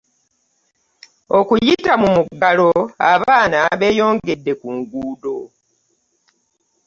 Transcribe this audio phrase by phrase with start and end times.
[1.39, 2.71] okuyita mu mu galo
[3.13, 5.37] abaana bbeyongedde ku nguddo